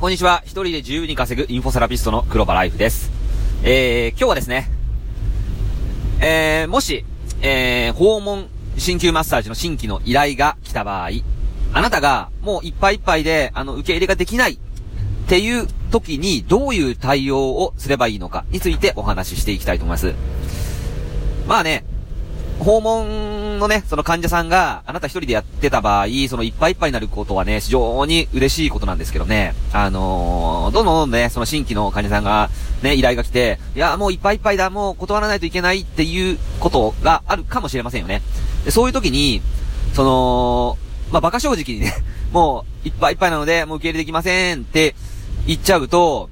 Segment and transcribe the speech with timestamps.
[0.00, 0.40] こんにちは。
[0.46, 3.10] 一人で自由に稼ぐインフォセラピストの黒場ライフです。
[3.62, 4.70] えー、今日はですね、
[6.22, 7.04] えー、もし、
[7.42, 11.10] えー、訪問鍼灸マッサージの新規の依頼が来た場合、
[11.74, 14.58] あなたがもういっぱいいっぱいで、あの、受け入れができないっ
[15.28, 20.14] ていう時にどういう対応をすればいいのかについてお話ししていきたいと思います。
[21.46, 21.84] まあね、
[22.60, 32.50] 訪問のね、その患者さんがあなた一人でやってた場合、そのいっぱいいっぱいになることはね、非常に嬉しいことなんですけどね、あのー、どんどんね、その新規の患者さんが
[32.82, 38.20] ね、依頼が来て、いや、もういっぱいいっぱいだ、もう断らないといけないっていうことがあるかもしれませんよね。
[38.64, 39.40] でそういう時に、
[39.94, 40.78] その、
[41.10, 41.94] まあ、馬鹿正直にね、
[42.30, 44.94] もういっぱいいっぱいなので、もう受け入れできませんって
[45.46, 46.28] 言っちゃうと、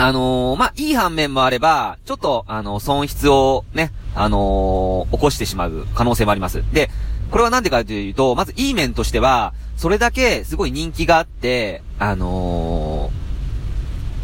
[0.00, 6.62] あのー、まあ、いい反面もあれば、ちょっと、あの、損失をね、あのー、起こしてしまう可能性もあります。
[6.72, 6.88] で、
[7.32, 13.10] これはなんでかというと、まずいい面としては、それだけすごい人気があって、あの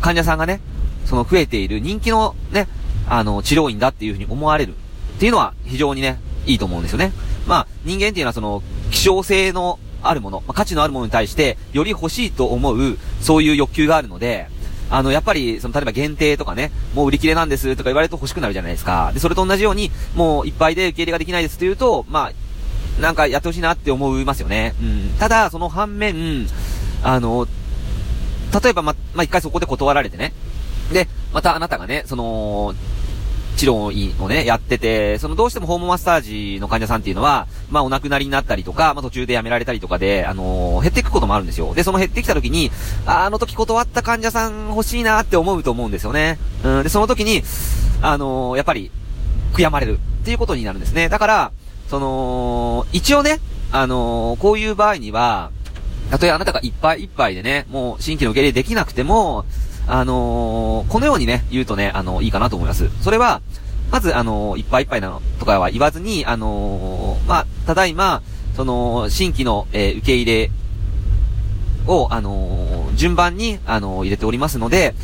[0.01, 0.61] ー、患者さんがね、
[1.07, 2.69] その増えている人気のね、
[3.09, 4.75] あの、治療院だっていうふうに思われる。
[5.17, 7.11] っていうのは非常にね、いいと思うんですよね。
[7.49, 14.54] まあ、人間っていうのはその、希少性のあるもの、まあ、価値のあるものに対して、より欲しいと思う、そういう欲求があるので、
[14.91, 19.11] あの、やっぱり、その、例えば限定とかね、もう売り切れなんですとか言われると欲しくなるじゃないですか。
[19.15, 22.31] で、それと同じように、もういっぱいで受け入れができないですというと、ま
[22.99, 24.75] あ、なんかやってほしいなって思いますよね。
[24.81, 25.15] うん。
[25.19, 26.47] ただ、その反面、
[27.03, 27.49] あの、
[28.63, 30.33] 例えばま、まあ、一回そこで断られてね。
[30.93, 32.75] で、またあなたがね、その、
[33.57, 41.75] 治療をね、やってて、そのどうしてもホームマッサージの患者さんっていうのは、まあお亡くなりになったりとか、まあ途中で辞められたりとかで、あのー、減っていくこともあるんですよ。
[41.75, 42.71] で、その減ってきた時に、
[43.07, 46.39] あの時断った患者さん欲しいなって思うと思うんですよね。
[46.65, 47.43] うん、で、その時に、
[48.03, 48.91] あのー、やっぱり、
[49.53, 51.09] 悔やまれるっていうことになるんですね。
[51.09, 51.53] だから、
[51.89, 55.51] その、一応ね、あのー、こういう場合には、
[56.11, 59.45] たとえあなたがいっぱいいっぱいでね、もう新規の受け入れできなくても、
[59.87, 62.89] あのー、このようにね、言うとね、あのー、いいかなと思います。
[63.03, 63.43] それは、
[63.91, 68.23] まず、あのー、いっぱいいっぱいなのとかは言わずに、あのまあ、ただいま、
[68.57, 70.51] その、新規の、え受け入れ
[71.87, 74.95] を、あの順番に、あの入れておりますので、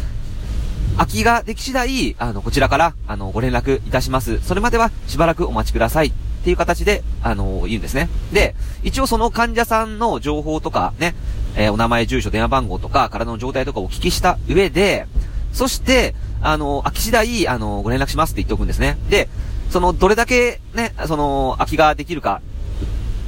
[0.97, 4.41] 空きができ次第、あの、こちらから、あの、ご連絡いたします。
[4.43, 6.12] それまではしばらくお待ちください。
[6.41, 8.09] っていう形で、あの言うんですね。
[8.33, 11.15] で、一応その患者さんの情報とかね、
[11.56, 15.06] えー、お名前、住所、電話番号とか、体の状態とかをお聞きした上で、
[15.53, 18.97] そして、あの、空き次第、あの、ご連絡しますって言っておくんですね。
[19.11, 19.28] で、
[19.69, 22.41] その、どれだけね、その、空きができるか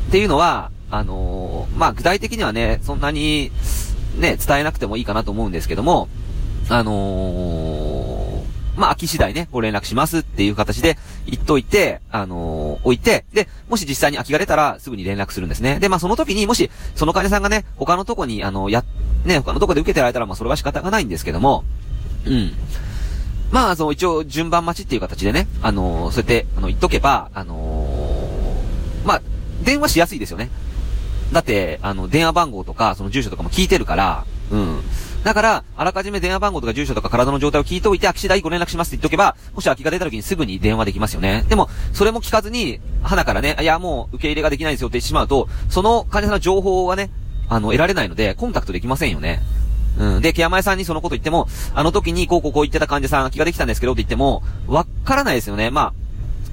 [0.09, 3.51] っていうのは、あのまあ、具体的にはね、そんなに、
[4.19, 6.09] ね、伝えなくてもいいかなと思うんですけども、
[6.69, 8.45] あの
[8.77, 10.99] まあ、空き次第ね、ご連絡しますっていう形で
[11.33, 15.81] 言っといて、あのー、置いて、で、もし実際に空きが出たらすぐに連絡するんですね。
[15.81, 18.85] で、まあ、その時にもし、その患者さんがね、他のとこに、あの、や、
[19.25, 21.65] ね、他のとこで受けてられたら、まあ、それは仕方がないんですけども、
[22.27, 22.53] うん。
[23.51, 29.23] まあ、その、一応、順番待ちっていう形でね、あのー、そうやって、あの、言っとけば、あのー、まあ、
[29.65, 30.51] 電話しやすいですよね。
[31.33, 34.83] だって、あの、電話番号とか、その住所とかも聞いてるから、うん。
[35.25, 41.45] だから、あらかじめ電話番号とか住所とか体の状態を聞いておいて、空き次第ご連絡しますって言っとけば、もし空きが出た時にすぐに電話できますよね。
[41.49, 47.11] でも、それも聞かずに、花からね、いや、もう受け入れができないですよって言ってしまうと、その患者さんの情報がね、
[47.49, 49.43] あの、得られないので、コンタクトできませんよね。
[49.99, 50.23] うん。
[50.23, 55.71] で、ケアマエさんにそのこと言っても、あの時にこうこうこう言ってた患者さん空きができたんですけどって言っても、わからないですよね。
[55.71, 55.93] まあ、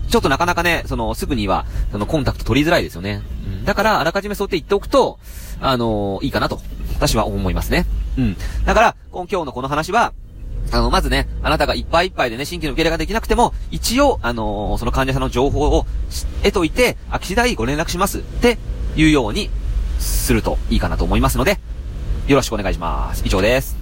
[0.10, 3.22] ちょっとなかなかね、その、すぐには、その、コンタクト取りづらいですよね。
[3.48, 3.66] うん。
[3.66, 5.20] だから、あらかじめそうやって言っておくと、
[5.62, 6.60] あのー、いいかなと、
[6.96, 7.86] 私は思いますね。
[8.18, 8.38] うん。
[8.66, 10.14] だから、今日のこの話は、
[10.72, 15.86] あの、まずね、あなたがいっぱいいっぱいでね、新規の受け入れができなくても、一応、あのー、その患者さんの情報を
[16.44, 18.58] 得といて、空き次第ご連絡しますって
[18.96, 19.50] いうように
[20.00, 21.60] するといいかなと思いますので、
[22.28, 23.24] よろしくお願いします。
[23.26, 23.79] 以上です。